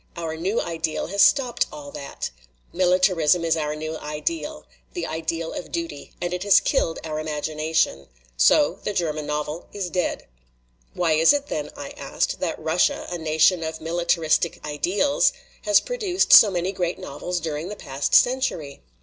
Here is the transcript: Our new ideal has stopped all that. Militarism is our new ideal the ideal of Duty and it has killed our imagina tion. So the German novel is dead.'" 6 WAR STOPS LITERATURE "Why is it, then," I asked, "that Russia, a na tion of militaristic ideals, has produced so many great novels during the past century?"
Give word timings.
Our 0.17 0.35
new 0.35 0.59
ideal 0.59 1.05
has 1.09 1.21
stopped 1.21 1.67
all 1.71 1.91
that. 1.91 2.31
Militarism 2.73 3.45
is 3.45 3.55
our 3.55 3.75
new 3.75 3.99
ideal 3.99 4.65
the 4.93 5.05
ideal 5.05 5.53
of 5.53 5.71
Duty 5.71 6.11
and 6.19 6.33
it 6.33 6.41
has 6.41 6.59
killed 6.59 6.97
our 7.03 7.23
imagina 7.23 7.75
tion. 7.75 8.07
So 8.35 8.79
the 8.83 8.93
German 8.93 9.27
novel 9.27 9.67
is 9.73 9.91
dead.'" 9.91 10.21
6 10.21 10.25
WAR 10.25 10.25
STOPS 10.25 10.33
LITERATURE 10.33 10.91
"Why 10.95 11.11
is 11.21 11.33
it, 11.33 11.47
then," 11.49 11.69
I 11.77 11.89
asked, 11.91 12.39
"that 12.39 12.57
Russia, 12.59 13.05
a 13.11 13.19
na 13.19 13.37
tion 13.37 13.63
of 13.63 13.79
militaristic 13.79 14.59
ideals, 14.65 15.33
has 15.65 15.79
produced 15.79 16.33
so 16.33 16.49
many 16.49 16.71
great 16.71 16.97
novels 16.97 17.39
during 17.39 17.67
the 17.69 17.75
past 17.75 18.15
century?" 18.15 18.81